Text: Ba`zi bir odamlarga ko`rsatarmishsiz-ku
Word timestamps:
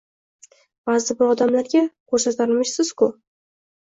Ba`zi 0.91 1.17
bir 1.21 1.33
odamlarga 1.35 1.83
ko`rsatarmishsiz-ku 2.15 3.15